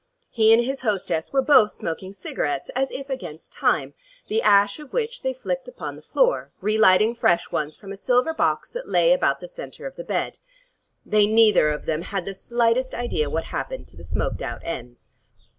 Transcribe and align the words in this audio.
He 0.31 0.51
and 0.51 0.63
his 0.65 0.81
hostess 0.81 1.31
were 1.31 1.43
both 1.43 1.73
smoking 1.73 2.11
cigarettes 2.11 2.69
as 2.69 2.89
if 2.89 3.07
against 3.07 3.53
time, 3.53 3.93
the 4.29 4.41
ash 4.41 4.79
of 4.79 4.93
which 4.93 5.21
they 5.21 5.31
flicked 5.31 5.67
upon 5.67 5.95
the 5.95 6.01
floor, 6.01 6.49
relighting 6.59 7.13
fresh 7.13 7.51
ones 7.51 7.75
from 7.77 7.91
a 7.91 7.97
silver 7.97 8.33
box 8.33 8.71
that 8.71 8.89
lay 8.89 9.13
about 9.13 9.41
the 9.41 9.47
center 9.47 9.85
of 9.85 9.97
the 9.97 10.03
bed. 10.03 10.39
They 11.05 11.27
neither 11.27 11.69
of 11.69 11.85
them 11.85 12.01
had 12.01 12.25
the 12.25 12.33
slightest 12.33 12.95
idea 12.95 13.29
what 13.29 13.43
happened 13.43 13.87
to 13.89 13.95
the 13.95 14.03
smoked 14.03 14.41
out 14.41 14.61
ends. 14.63 15.09